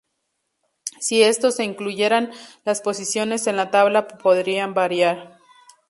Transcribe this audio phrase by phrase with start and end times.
[0.99, 2.31] Si estos se incluyeran,
[2.65, 5.37] las posiciones en la tabla podrían variar.